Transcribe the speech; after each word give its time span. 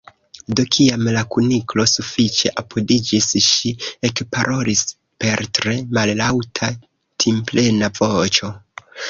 Do, 0.59 0.63
kiam 0.75 1.03
la 1.15 1.21
Kuniklo 1.33 1.83
sufiĉe 1.91 2.51
apudiĝis, 2.61 3.27
ŝi 3.49 3.75
ekparolis 4.09 4.83
per 5.25 5.45
tre 5.59 5.77
mallaŭta 5.99 6.73
timplena 7.27 7.93
voĉo. 8.03 8.53